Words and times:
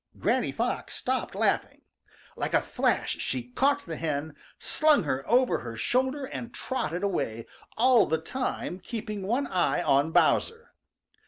Granny 0.17 0.51
Fox 0.51 0.95
stopped 0.95 1.35
laughing. 1.35 1.81
Like 2.35 2.55
a 2.55 2.61
flash 2.63 3.19
she 3.19 3.49
caught 3.51 3.85
the 3.85 3.97
hen, 3.97 4.35
slung 4.57 5.03
her 5.03 5.23
over 5.29 5.59
her 5.59 5.77
shoulder 5.77 6.25
and 6.25 6.51
trotted 6.51 7.03
away, 7.03 7.45
all 7.77 8.07
the 8.07 8.17
time 8.17 8.79
keeping 8.79 9.21
one 9.21 9.45
eye 9.45 9.83
on 9.83 10.09
Bowser. 10.09 10.73